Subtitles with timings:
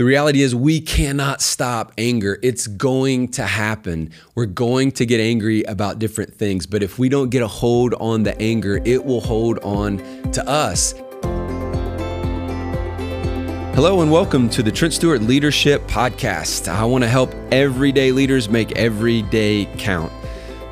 [0.00, 2.38] The reality is, we cannot stop anger.
[2.42, 4.12] It's going to happen.
[4.34, 6.64] We're going to get angry about different things.
[6.64, 9.98] But if we don't get a hold on the anger, it will hold on
[10.32, 10.94] to us.
[13.74, 16.68] Hello, and welcome to the Trent Stewart Leadership Podcast.
[16.68, 20.10] I want to help everyday leaders make every day count.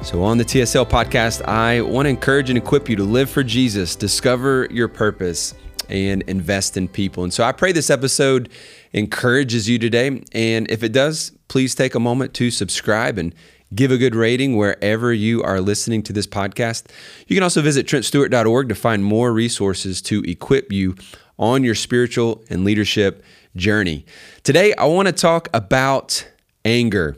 [0.01, 3.45] So, on the TSL podcast, I want to encourage and equip you to live for
[3.45, 5.53] Jesus, discover your purpose,
[5.91, 7.25] and invest in people.
[7.25, 8.49] And so, I pray this episode
[8.93, 10.23] encourages you today.
[10.32, 13.34] And if it does, please take a moment to subscribe and
[13.74, 16.87] give a good rating wherever you are listening to this podcast.
[17.27, 20.96] You can also visit trentstewart.org to find more resources to equip you
[21.38, 23.23] on your spiritual and leadership
[23.56, 24.05] journey.
[24.43, 26.27] Today, I want to talk about
[26.65, 27.16] anger.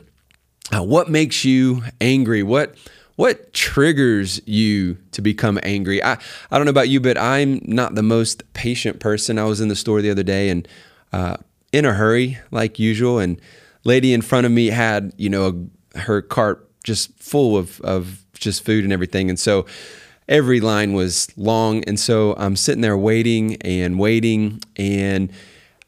[0.73, 2.43] Uh, what makes you angry?
[2.43, 2.75] What
[3.17, 6.03] what triggers you to become angry?
[6.03, 6.13] I,
[6.49, 9.37] I don't know about you, but I'm not the most patient person.
[9.37, 10.67] I was in the store the other day and
[11.13, 11.37] uh,
[11.71, 13.39] in a hurry, like usual, and
[13.83, 18.25] lady in front of me had, you know, a, her cart just full of, of
[18.33, 19.29] just food and everything.
[19.29, 19.65] And so
[20.27, 21.83] every line was long.
[21.85, 24.61] And so I'm sitting there waiting and waiting.
[24.75, 25.31] And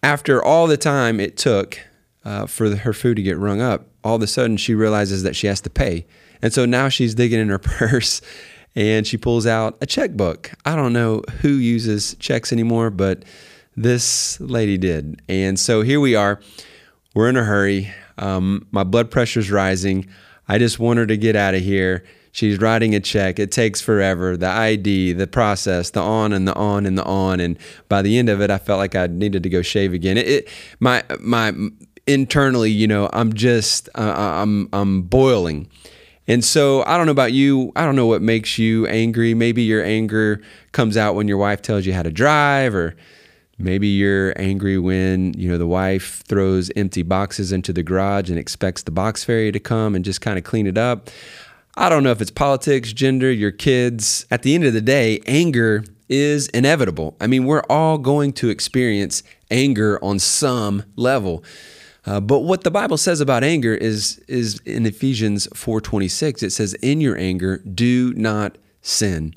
[0.02, 1.80] after all the time it took
[2.26, 5.24] uh, for the, her food to get rung up, all of a sudden she realizes
[5.24, 6.06] that she has to pay.
[6.42, 8.22] And so now she's digging in her purse
[8.76, 10.52] and she pulls out a checkbook.
[10.66, 13.24] I don't know who uses checks anymore, but
[13.76, 15.22] this lady did.
[15.28, 16.40] And so here we are.
[17.14, 17.92] We're in a hurry.
[18.18, 20.08] Um, my blood pressure's rising.
[20.48, 22.04] I just want her to get out of here.
[22.32, 23.38] She's writing a check.
[23.38, 24.36] It takes forever.
[24.36, 27.40] The ID, the process, the on and the on and the on.
[27.40, 30.18] And by the end of it, I felt like I needed to go shave again.
[30.18, 30.50] It, it
[30.80, 31.54] my my
[32.08, 35.70] internally, you know, I'm just uh, I'm I'm boiling.
[36.28, 37.72] And so I don't know about you.
[37.76, 39.34] I don't know what makes you angry.
[39.34, 42.96] Maybe your anger comes out when your wife tells you how to drive or
[43.58, 48.40] Maybe you're angry when, you know, the wife throws empty boxes into the garage and
[48.40, 51.10] expects the box fairy to come and just kind of clean it up.
[51.76, 54.26] I don't know if it's politics, gender, your kids.
[54.30, 57.16] At the end of the day, anger is inevitable.
[57.20, 61.44] I mean, we're all going to experience anger on some level.
[62.06, 66.74] Uh, but what the Bible says about anger is is in Ephesians 4:26 it says
[66.76, 69.34] in your anger do not sin.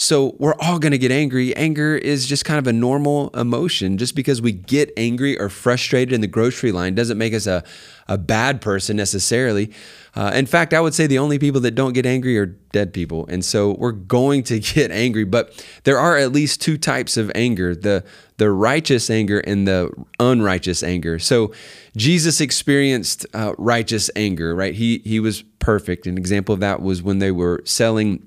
[0.00, 1.54] So we're all going to get angry.
[1.56, 3.98] Anger is just kind of a normal emotion.
[3.98, 7.62] Just because we get angry or frustrated in the grocery line doesn't make us a,
[8.08, 9.70] a bad person necessarily.
[10.14, 12.94] Uh, in fact, I would say the only people that don't get angry are dead
[12.94, 13.26] people.
[13.26, 17.30] And so we're going to get angry, but there are at least two types of
[17.34, 18.02] anger the,
[18.38, 21.18] the righteous anger and the unrighteous anger.
[21.18, 21.52] So
[21.94, 24.74] Jesus experienced uh, righteous anger, right?
[24.74, 26.06] He, he was perfect.
[26.06, 28.26] An example of that was when they were selling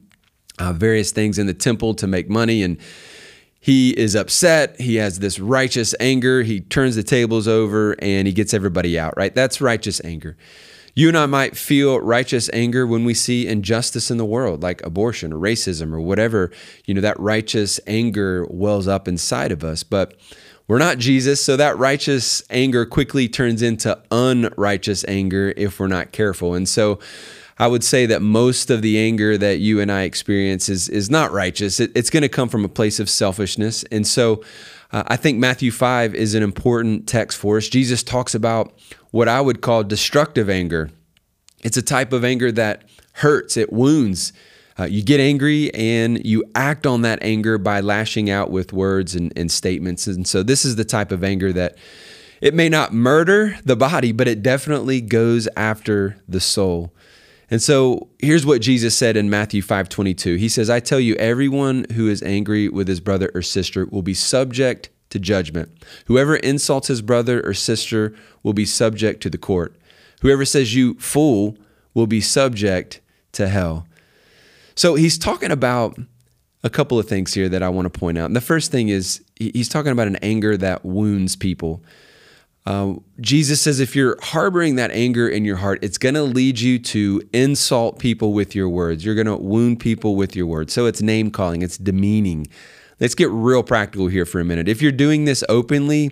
[0.60, 2.64] uh, various things in the temple to make money.
[2.64, 2.78] And
[3.60, 4.80] he is upset.
[4.80, 6.44] He has this righteous anger.
[6.44, 9.34] He turns the tables over and he gets everybody out, right?
[9.34, 10.36] That's righteous anger.
[10.96, 14.86] You and I might feel righteous anger when we see injustice in the world, like
[14.86, 16.52] abortion or racism or whatever.
[16.86, 19.82] You know, that righteous anger wells up inside of us.
[19.82, 20.14] But
[20.68, 26.12] we're not Jesus, so that righteous anger quickly turns into unrighteous anger if we're not
[26.12, 26.54] careful.
[26.54, 27.00] And so,
[27.60, 31.10] I would say that most of the anger that you and I experience is is
[31.10, 31.80] not righteous.
[31.80, 34.44] It, it's going to come from a place of selfishness, and so
[34.92, 37.68] uh, I think Matthew five is an important text for us.
[37.68, 38.74] Jesus talks about
[39.12, 40.90] what I would call destructive anger.
[41.64, 42.84] It's a type of anger that
[43.14, 44.34] hurts, it wounds.
[44.78, 49.14] Uh, you get angry and you act on that anger by lashing out with words
[49.14, 50.08] and, and statements.
[50.08, 51.78] And so, this is the type of anger that
[52.42, 56.94] it may not murder the body, but it definitely goes after the soul.
[57.54, 60.38] And so here's what Jesus said in Matthew 5:22.
[60.38, 64.02] He says, "I tell you everyone who is angry with his brother or sister will
[64.02, 65.70] be subject to judgment.
[66.08, 69.76] Whoever insults his brother or sister will be subject to the court.
[70.24, 71.56] Whoever says you fool
[71.94, 73.02] will be subject
[73.34, 73.86] to hell."
[74.74, 75.96] So he's talking about
[76.64, 78.26] a couple of things here that I want to point out.
[78.26, 81.84] And the first thing is he's talking about an anger that wounds people.
[82.66, 86.60] Uh, Jesus says if you're harboring that anger in your heart, it's going to lead
[86.60, 89.04] you to insult people with your words.
[89.04, 90.72] You're going to wound people with your words.
[90.72, 92.48] So it's name calling, it's demeaning.
[93.00, 94.70] Let's get real practical here for a minute.
[94.70, 96.12] If you're doing this openly,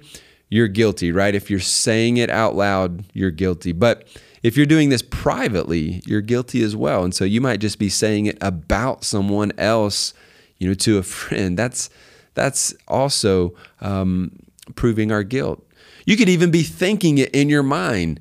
[0.50, 1.34] you're guilty, right?
[1.34, 3.72] If you're saying it out loud, you're guilty.
[3.72, 4.06] But
[4.44, 7.06] if you're doing this privately, you're guilty as well.
[7.06, 10.14] And so you might just be saying it about someone else,
[10.58, 11.58] you know, to a friend.
[11.58, 11.90] That's
[12.34, 14.32] that's also um,
[14.76, 15.66] proving our guilt.
[16.06, 18.20] You could even be thinking it in your mind.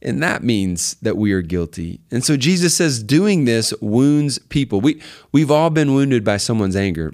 [0.00, 2.00] And that means that we are guilty.
[2.10, 4.80] And so Jesus says doing this wounds people.
[4.80, 5.02] We,
[5.32, 7.12] we've all been wounded by someone's anger.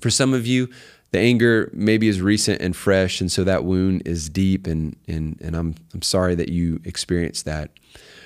[0.00, 0.68] For some of you,
[1.10, 5.40] the anger maybe is recent and fresh, and so that wound is deep, and and
[5.40, 7.70] and I'm I'm sorry that you experienced that.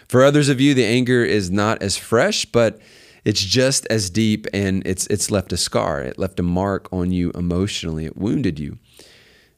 [0.08, 2.80] For others of you, the anger is not as fresh, but
[3.26, 6.00] it's just as deep and it's it's left a scar.
[6.00, 8.06] It left a mark on you emotionally.
[8.06, 8.78] It wounded you.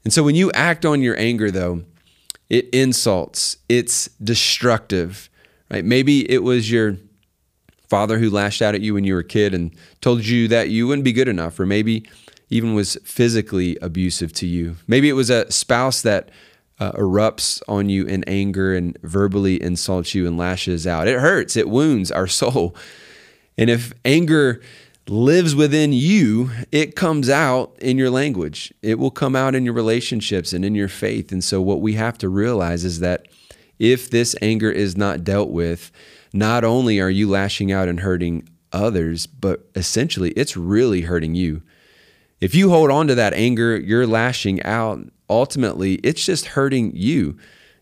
[0.04, 1.84] And so when you act on your anger though,
[2.48, 5.30] it insults, it's destructive,
[5.70, 5.84] right?
[5.84, 6.96] Maybe it was your
[7.88, 10.68] father who lashed out at you when you were a kid and told you that
[10.68, 12.08] you wouldn't be good enough or maybe
[12.48, 14.76] even was physically abusive to you.
[14.86, 16.30] Maybe it was a spouse that
[16.80, 21.06] uh, erupts on you in anger and verbally insults you and lashes out.
[21.06, 22.74] It hurts, it wounds our soul.
[23.56, 24.60] And if anger
[25.10, 28.72] lives within you, it comes out in your language.
[28.80, 31.32] It will come out in your relationships and in your faith.
[31.32, 33.26] And so, what we have to realize is that
[33.80, 35.90] if this anger is not dealt with,
[36.32, 41.62] not only are you lashing out and hurting others, but essentially it's really hurting you.
[42.40, 45.00] If you hold on to that anger, you're lashing out.
[45.28, 47.36] Ultimately, it's just hurting you.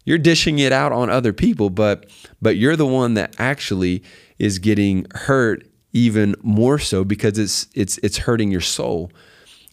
[0.07, 2.11] You're dishing it out on other people, but
[2.41, 4.03] but you're the one that actually
[4.39, 9.11] is getting hurt even more so because it's it's it's hurting your soul.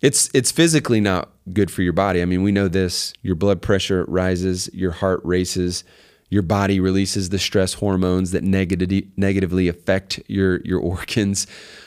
[0.02, 2.22] It's it's physically not good for your body.
[2.22, 3.14] I mean, we know this.
[3.22, 5.84] Your blood pressure rises, your heart races,
[6.30, 11.46] your body releases the stress hormones that negatively negatively affect your your organs.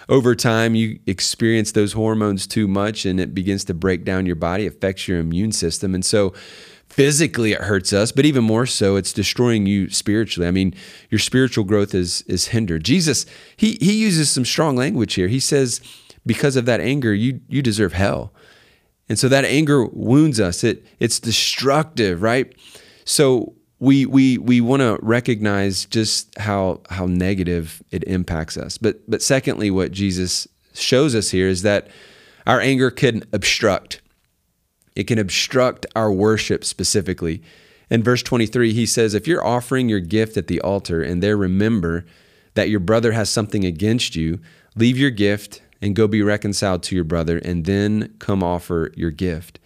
[0.09, 4.37] Over time, you experience those hormones too much and it begins to break down your
[4.37, 5.95] body, affects your immune system.
[5.95, 6.33] And so
[6.89, 10.49] physically it hurts us, but even more so, it's destroying you spiritually.
[10.49, 10.75] I mean,
[11.11, 12.85] your spiritual growth is is hindered.
[12.85, 13.27] Jesus,
[13.57, 15.29] he he uses some strong language here.
[15.29, 15.81] He says,
[16.27, 18.33] because of that anger, you you deserve hell.
[19.09, 20.63] And so that anger wounds us.
[20.65, 22.55] It it's destructive, right?
[23.05, 28.79] So we we we want to recognize just how how negative it impacts us.
[28.79, 31.89] But but secondly, what Jesus shows us here is that
[32.47, 34.01] our anger can obstruct.
[34.99, 37.41] It can obstruct our worship specifically.
[37.89, 41.37] In verse 23, he says, If you're offering your gift at the altar and there
[41.37, 42.05] remember
[42.55, 44.41] that your brother has something against you,
[44.75, 49.13] leave your gift and go be reconciled to your brother, and then come offer your
[49.13, 49.61] gift.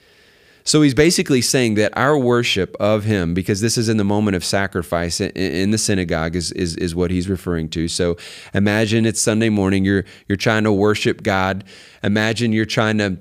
[0.64, 4.36] So he's basically saying that our worship of him, because this is in the moment
[4.36, 7.88] of sacrifice in the synagogue, is, is, is what he's referring to.
[7.88, 8.18] So
[8.52, 11.64] imagine it's Sunday morning, you're you're trying to worship God.
[12.02, 13.16] Imagine you're trying to,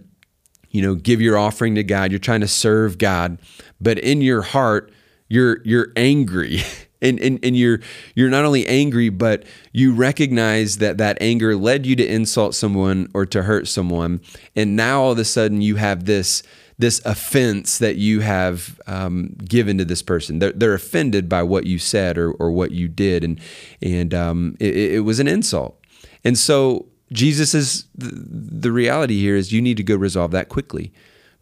[0.72, 3.38] you know, give your offering to God, you're trying to serve God,
[3.80, 4.92] but in your heart,
[5.28, 6.62] you're you're angry.
[7.04, 7.80] and, and, and you're
[8.14, 13.10] you're not only angry but you recognize that that anger led you to insult someone
[13.16, 14.22] or to hurt someone
[14.56, 16.44] and now all of a sudden you have this
[16.82, 20.40] this offense that you have um, given to this person.
[20.40, 23.40] They're, they're, offended by what you said or, or what you did, and
[23.82, 25.80] and um, it, it, was an insult.
[26.24, 30.50] And so Jesus is the, the reality here is you need to go resolve that
[30.50, 30.94] quickly.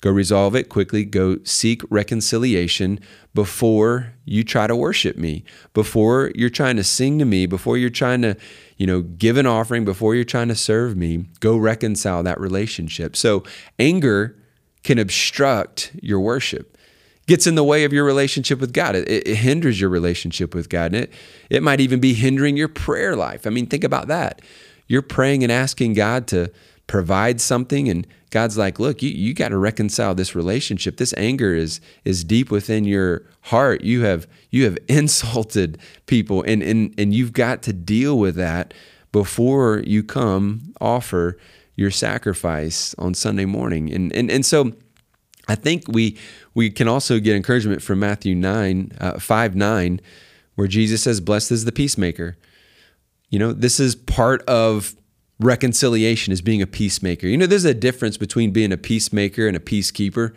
[0.01, 1.04] Go resolve it quickly.
[1.04, 3.00] Go seek reconciliation
[3.33, 5.44] before you try to worship me,
[5.74, 8.38] before you're trying to sing to me, before you're trying to,
[8.77, 11.25] you know, give an offering, before you're trying to serve me.
[11.42, 13.18] Go reconcile that relationship.
[13.18, 13.44] So
[13.77, 14.38] anger
[14.83, 16.77] can obstruct your worship
[17.30, 18.95] gets in the way of your relationship with God.
[18.95, 20.95] It, it, hinders your relationship with God.
[20.95, 21.13] And it,
[21.51, 23.45] it might even be hindering your prayer life.
[23.45, 24.42] I mean, think about that.
[24.90, 26.52] You're praying and asking God to
[26.88, 30.98] provide something, and God's like, look, you, you got to reconcile this relationship.
[30.98, 33.86] This anger is is deep within your heart.
[33.86, 35.78] You have you have insulted
[36.08, 38.74] people, and and and you've got to deal with that
[39.12, 41.38] before you come offer
[41.80, 43.90] your sacrifice on Sunday morning.
[43.94, 44.74] And, and, and so
[45.48, 46.18] I think we,
[46.54, 50.02] we can also get encouragement from Matthew 9, uh, 5 9,
[50.56, 52.38] where Jesus says, Blessed is the peacemaker.
[53.30, 54.95] You know, this is part of
[55.40, 57.28] reconciliation is being a peacemaker.
[57.28, 60.33] You know, there's a difference between being a peacemaker and a peacekeeper.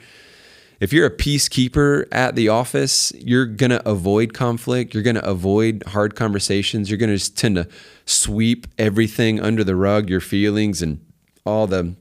[0.80, 4.94] If you're a peacekeeper at the office, you're going to avoid conflict.
[4.94, 6.90] You're going to avoid hard conversations.
[6.90, 7.68] You're going to just tend to
[8.04, 11.04] sweep everything under the rug, your feelings and
[11.46, 11.94] all the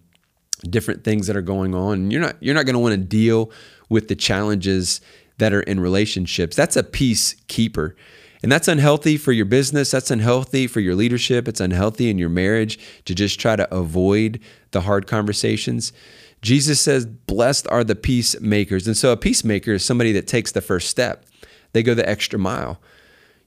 [0.67, 2.11] different things that are going on.
[2.11, 3.51] You're not you're not going to want to deal
[3.89, 5.01] with the challenges
[5.37, 6.55] that are in relationships.
[6.55, 7.93] That's a peacekeeper.
[8.43, 9.91] And that's unhealthy for your business.
[9.91, 11.47] That's unhealthy for your leadership.
[11.47, 14.39] It's unhealthy in your marriage to just try to avoid
[14.71, 15.93] the hard conversations.
[16.41, 18.87] Jesus says, Blessed are the peacemakers.
[18.87, 21.25] And so a peacemaker is somebody that takes the first step,
[21.73, 22.79] they go the extra mile.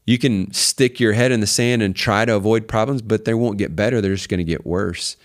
[0.07, 3.33] You can stick your head in the sand and try to avoid problems, but they
[3.33, 4.01] won't get better.
[4.01, 5.17] They're just going to get worse.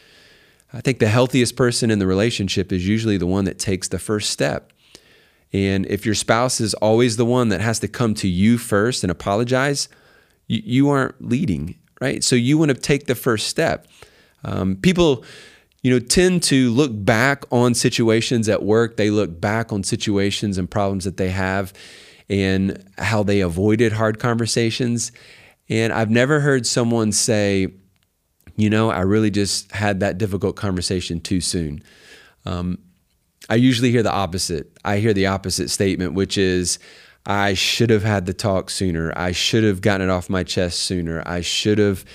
[0.71, 3.99] I think the healthiest person in the relationship is usually the one that takes the
[3.99, 4.71] first step.
[5.51, 9.03] And if your spouse is always the one that has to come to you first
[9.03, 9.89] and apologize,
[10.47, 12.23] you, you aren't leading, right?
[12.23, 13.87] So you want to take the first step.
[14.43, 15.23] Um, people,
[15.81, 18.97] you know, tend to look back on situations at work.
[18.97, 21.73] They look back on situations and problems that they have
[22.29, 25.11] and how they avoided hard conversations.
[25.67, 27.69] And I've never heard someone say,
[28.55, 31.81] you know, I really just had that difficult conversation too soon.
[32.45, 32.77] Um,
[33.49, 34.77] I usually hear the opposite.
[34.85, 36.79] I hear the opposite statement, which is,
[37.25, 39.11] I should have had the talk sooner.
[39.15, 41.23] I should have gotten it off my chest sooner.
[41.25, 42.05] I should have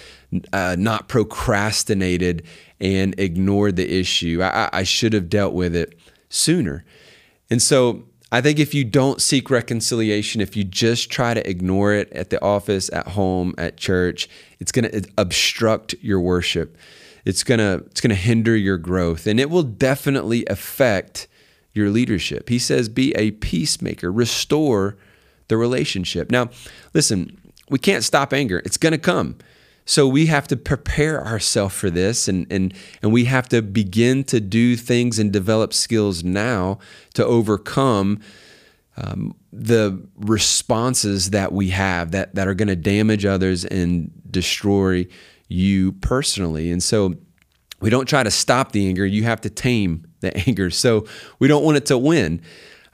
[0.52, 2.46] uh, not procrastinated
[2.80, 4.42] and ignored the issue.
[4.42, 5.98] I, I should have dealt with it
[6.28, 6.84] sooner.
[7.50, 11.92] And so I think if you don't seek reconciliation, if you just try to ignore
[11.92, 16.76] it at the office, at home, at church, it's going to obstruct your worship.
[17.24, 21.26] It's to it's to hinder your growth and it will definitely affect
[21.72, 22.48] your leadership.
[22.48, 24.96] He says be a peacemaker, restore
[25.48, 26.30] the relationship.
[26.30, 26.50] Now,
[26.92, 27.38] listen,
[27.68, 28.62] we can't stop anger.
[28.64, 29.36] It's to come.
[29.86, 34.24] So we have to prepare ourselves for this and, and, and we have to begin
[34.24, 36.78] to do things and develop skills now
[37.14, 38.20] to overcome
[38.96, 45.06] um, the responses that we have that, that are going to damage others and destroy
[45.48, 46.70] you personally.
[46.70, 47.14] And so
[47.80, 50.70] we don't try to stop the anger, you have to tame the anger.
[50.70, 51.06] So
[51.38, 52.40] we don't want it to win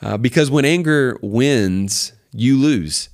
[0.02, 3.09] uh, because when anger wins, you lose.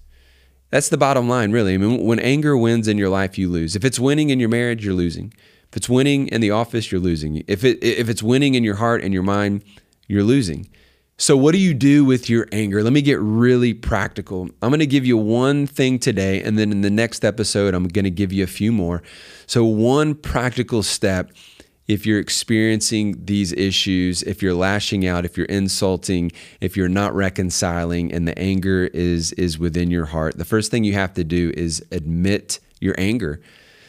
[0.71, 1.75] That's the bottom line, really.
[1.75, 3.77] I mean, when anger wins in your life, you lose.
[3.77, 5.33] If it's winning in your marriage, you're losing.
[5.71, 7.45] If it's winning in the office, you're losing.
[7.47, 9.65] If it if it's winning in your heart and your mind,
[10.07, 10.69] you're losing.
[11.19, 12.83] So what do you do with your anger?
[12.83, 14.51] Let me get really practical.
[14.61, 17.89] I'm going to give you one thing today and then in the next episode I'm
[17.89, 19.03] going to give you a few more.
[19.47, 21.31] So one practical step
[21.89, 27.15] if you're experiencing these issues, if you're lashing out, if you're insulting, if you're not
[27.15, 31.25] reconciling and the anger is is within your heart, the first thing you have to
[31.25, 33.41] do is admit your anger.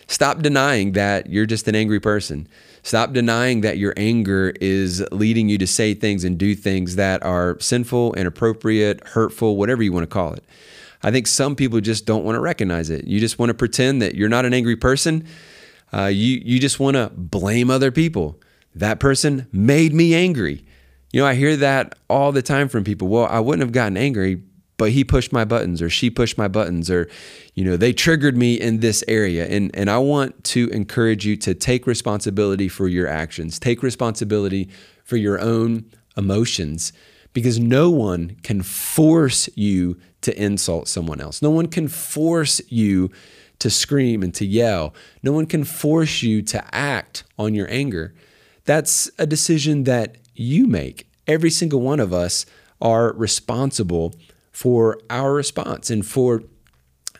[0.07, 2.47] Stop denying that you're just an angry person.
[2.87, 7.21] Stop denying that your anger is leading you to say things and do things that
[7.23, 10.43] are sinful, inappropriate, hurtful, whatever you want to call it.
[11.03, 13.05] I think some people just don't want to recognize it.
[13.05, 15.27] You just want to pretend that you're not an angry person
[15.93, 18.39] uh, you you just want to blame other people.
[18.75, 20.65] That person made me angry.
[21.11, 23.07] You know, I hear that all the time from people.
[23.07, 24.41] Well, I wouldn't have gotten angry,
[24.77, 27.09] but he pushed my buttons or she pushed my buttons or
[27.55, 29.47] you know, they triggered me in this area.
[29.47, 33.59] And and I want to encourage you to take responsibility for your actions.
[33.59, 34.69] Take responsibility
[35.03, 36.93] for your own emotions
[37.33, 41.41] because no one can force you to insult someone else.
[41.41, 43.11] No one can force you
[43.59, 44.93] to scream and to yell.
[45.23, 48.13] No one can force you to act on your anger.
[48.65, 51.07] That's a decision that you make.
[51.25, 52.45] Every single one of us
[52.81, 54.13] are responsible
[54.57, 56.41] for our response and for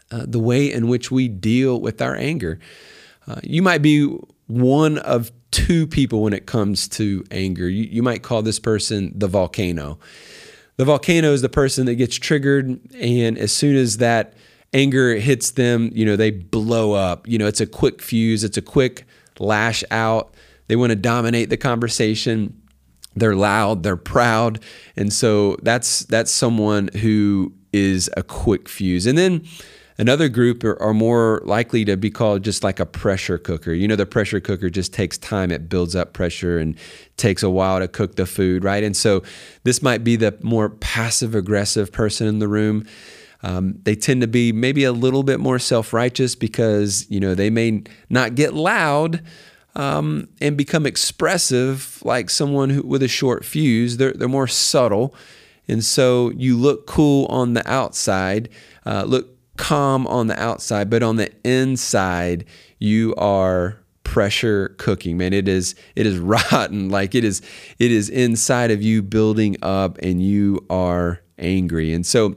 [0.10, 2.58] uh, the way in which we deal with our anger.
[3.28, 4.08] Uh, you might be
[4.48, 7.70] one of two people when it comes to anger.
[7.70, 10.00] You, you might call this person the volcano.
[10.78, 14.34] The volcano is the person that gets triggered, and as soon as that
[14.74, 17.28] anger hits them, you know, they blow up.
[17.28, 19.06] You know, it's a quick fuse, it's a quick
[19.38, 20.34] lash out.
[20.70, 22.60] They want to dominate the conversation.
[23.20, 24.60] They're loud, they're proud.
[24.96, 29.06] And so that's that's someone who is a quick fuse.
[29.06, 29.46] And then
[29.98, 33.74] another group are, are, more likely to be called just like a pressure cooker.
[33.74, 36.76] You know, the pressure cooker just takes time, it builds up pressure and
[37.18, 38.84] takes a while to cook the food, right?
[38.84, 39.24] And so
[39.64, 42.86] this might be the more passive aggressive person in the room.
[43.44, 47.52] Um, they tend to be maybe a little bit more self-righteous because you know they
[47.52, 49.22] may not get loud
[49.78, 53.98] um, and become expressive like someone who, with a short fuse.
[53.98, 55.16] They're they're more subtle,
[55.68, 58.50] and so you look cool on the outside,
[58.86, 62.46] uh, look calm on the outside, but on the inside
[62.80, 67.42] you are pressure cooking man it is it is rotten like it is
[67.78, 72.34] it is inside of you building up and you are angry and so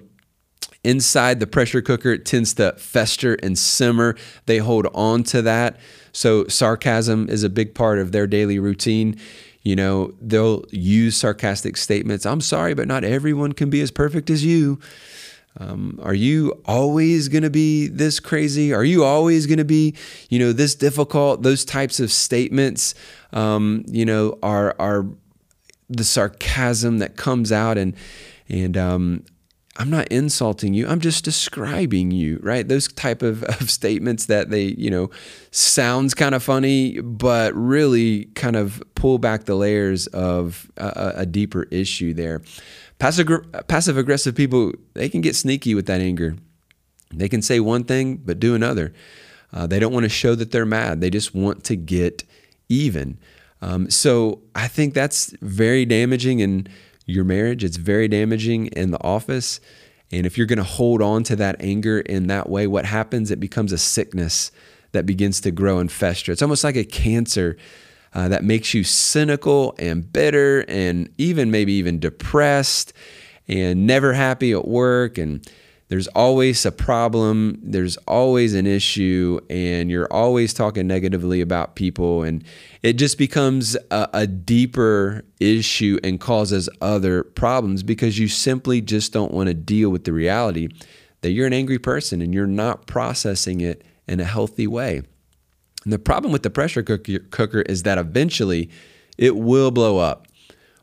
[0.83, 4.17] Inside the pressure cooker, it tends to fester and simmer.
[4.47, 5.79] They hold on to that.
[6.13, 9.17] So, sarcasm is a big part of their daily routine.
[9.63, 12.25] You know, they'll use sarcastic statements.
[12.25, 14.81] I'm sorry, but not everyone can be as perfect as you.
[15.59, 18.73] Um, are you always going to be this crazy?
[18.73, 19.97] Are you always going to be,
[20.29, 21.43] you know, this difficult?
[21.43, 22.95] Those types of statements,
[23.33, 25.07] um, you know, are are
[25.89, 27.95] the sarcasm that comes out and
[28.49, 29.25] and um,
[29.77, 30.89] I'm not insulting you.
[30.89, 32.67] I'm just describing you, right?
[32.67, 35.11] Those type of, of statements that they, you know,
[35.53, 41.27] sounds kind of funny, but really kind of pull back the layers of a, a
[41.27, 42.43] deeper issue there.
[42.99, 43.29] Passive,
[43.69, 46.37] passive aggressive people, they can get sneaky with that anger.
[47.13, 48.93] They can say one thing, but do another.
[49.53, 51.01] Uh, they don't want to show that they're mad.
[51.01, 52.25] They just want to get
[52.69, 53.19] even.
[53.63, 56.67] Um, so I think that's very damaging in
[57.07, 57.65] your marriage.
[57.65, 59.61] It's very damaging in the office.
[60.13, 63.31] And if you're going to hold on to that anger in that way, what happens?
[63.31, 64.51] It becomes a sickness
[64.93, 66.33] that begins to grow and fester.
[66.33, 67.57] It's almost like a cancer
[68.13, 72.93] uh, that makes you cynical and bitter and even maybe even depressed
[73.47, 75.49] and never happy at work and
[75.91, 82.23] there's always a problem, there's always an issue, and you're always talking negatively about people.
[82.23, 82.45] And
[82.85, 89.13] it just becomes a, a, deeper issue and causes other problems because you simply just
[89.13, 90.69] don't want to deal with the reality
[91.23, 95.03] that you're an angry person and you're not processing it in a healthy way.
[95.83, 98.71] And the problem with the pressure cooker is that eventually
[99.19, 100.29] it will blow up.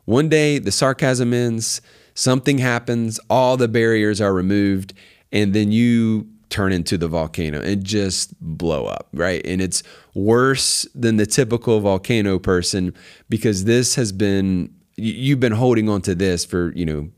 [0.03, 1.81] One day the sarcasm ends
[2.17, 4.91] something happens, all the barriers are removed,
[5.31, 9.45] and then you turn into the volcano and just blow up, right?
[9.45, 9.83] And it's
[10.15, 12.95] worse than the typical volcano person
[13.29, 17.09] because this has been you've been holding on to this for, you know,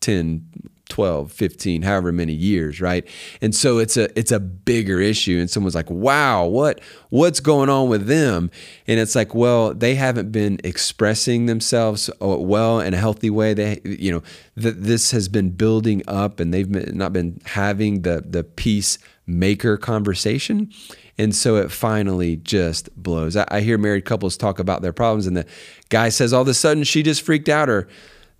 [0.00, 0.46] 10
[0.88, 3.06] 12 15 however many years right?
[3.40, 7.68] And so it's a it's a bigger issue and someone's like wow what what's going
[7.68, 8.50] on with them?
[8.86, 13.54] And it's like well they haven't been expressing themselves uh, well in a healthy way.
[13.54, 14.22] They you know
[14.56, 18.98] that this has been building up and they've been, not been having the the peace
[19.26, 20.72] maker conversation.
[21.18, 23.36] And so it finally just blows.
[23.36, 25.46] I, I hear married couples talk about their problems and the
[25.88, 27.88] guy says all of a sudden she just freaked out or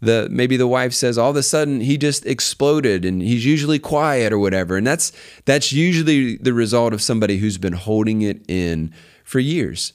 [0.01, 3.79] the maybe the wife says all of a sudden he just exploded and he's usually
[3.79, 4.77] quiet or whatever.
[4.77, 5.13] And that's
[5.45, 8.93] that's usually the result of somebody who's been holding it in
[9.25, 9.93] for years.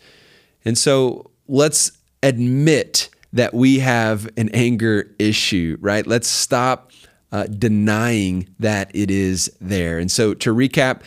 [0.66, 1.92] And so let's
[2.24, 6.06] admit that we have an anger issue right?
[6.06, 6.92] Let's stop
[7.32, 9.98] uh, denying that it is there.
[10.00, 11.02] And so to recap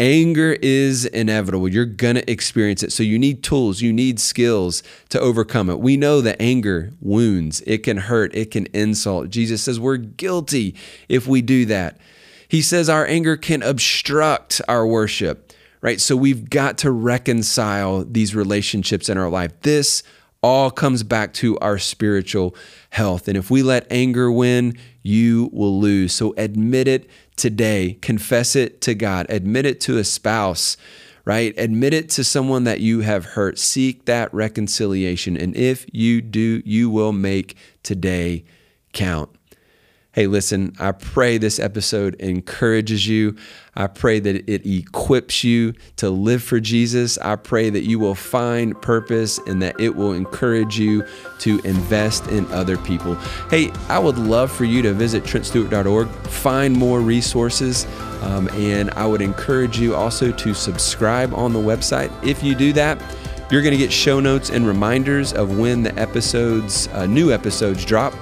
[0.00, 1.68] Anger is inevitable.
[1.68, 2.92] You're going to experience it.
[2.92, 5.80] So you need tools, you need skills to overcome it.
[5.80, 9.30] We know that anger wounds, it can hurt, it can insult.
[9.30, 10.76] Jesus says we're guilty
[11.08, 11.98] if we do that.
[12.46, 16.00] He says our anger can obstruct our worship, right?
[16.00, 19.52] So we've got to reconcile these relationships in our life.
[19.62, 20.04] This
[20.42, 22.54] all comes back to our spiritual
[22.90, 23.26] health.
[23.26, 26.12] And if we let anger win, you will lose.
[26.12, 27.96] So admit it today.
[28.02, 29.26] Confess it to God.
[29.30, 30.76] Admit it to a spouse,
[31.24, 31.54] right?
[31.56, 33.58] Admit it to someone that you have hurt.
[33.58, 35.36] Seek that reconciliation.
[35.36, 38.44] And if you do, you will make today
[38.92, 39.30] count.
[40.18, 43.36] Hey, listen, I pray this episode encourages you.
[43.76, 47.18] I pray that it equips you to live for Jesus.
[47.18, 51.06] I pray that you will find purpose and that it will encourage you
[51.38, 53.14] to invest in other people.
[53.48, 57.86] Hey, I would love for you to visit trentstewart.org, find more resources,
[58.22, 62.10] um, and I would encourage you also to subscribe on the website.
[62.26, 63.00] If you do that,
[63.52, 67.84] you're going to get show notes and reminders of when the episodes, uh, new episodes
[67.84, 68.12] drop.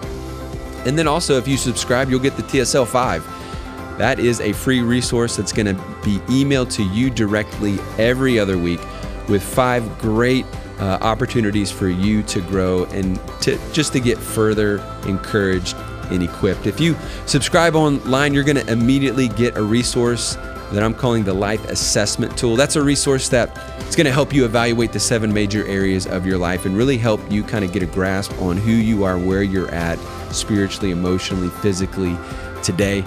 [0.86, 3.98] And then also, if you subscribe, you'll get the TSL 5.
[3.98, 8.56] That is a free resource that's going to be emailed to you directly every other
[8.56, 8.80] week
[9.28, 10.46] with five great
[10.78, 15.76] uh, opportunities for you to grow and to just to get further encouraged
[16.10, 16.66] and equipped.
[16.66, 16.94] If you
[17.24, 20.36] subscribe online, you're going to immediately get a resource
[20.72, 22.54] that I'm calling the Life Assessment Tool.
[22.54, 23.56] That's a resource that
[23.88, 26.98] is going to help you evaluate the seven major areas of your life and really
[26.98, 29.98] help you kind of get a grasp on who you are, where you're at
[30.32, 32.16] spiritually, emotionally, physically
[32.62, 33.04] today.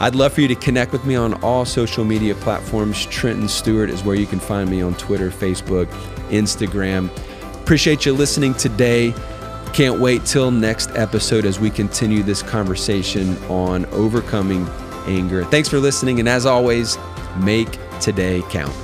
[0.00, 3.06] I'd love for you to connect with me on all social media platforms.
[3.06, 5.86] Trenton Stewart is where you can find me on Twitter, Facebook,
[6.30, 7.08] Instagram.
[7.62, 9.14] Appreciate you listening today.
[9.72, 14.68] Can't wait till next episode as we continue this conversation on overcoming
[15.06, 15.44] anger.
[15.44, 16.98] Thanks for listening, and as always,
[17.38, 18.74] make today count.